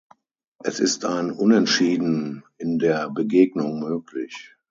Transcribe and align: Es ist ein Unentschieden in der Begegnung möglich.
Es 0.63 0.79
ist 0.79 1.05
ein 1.05 1.29
Unentschieden 1.29 2.43
in 2.57 2.79
der 2.79 3.07
Begegnung 3.11 3.77
möglich. 3.79 4.55